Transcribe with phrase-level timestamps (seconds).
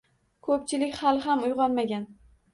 [0.47, 2.11] Ko‘pchilik hali ham uyg‘onmagan